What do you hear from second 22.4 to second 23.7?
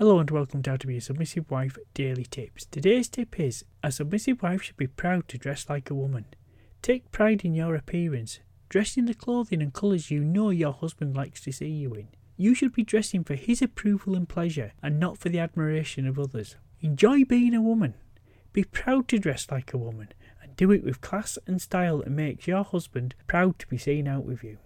your husband proud to